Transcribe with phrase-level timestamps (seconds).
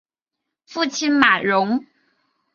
[0.65, 1.85] 父亲马荣。